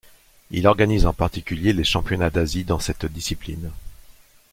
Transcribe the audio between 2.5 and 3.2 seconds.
dans cette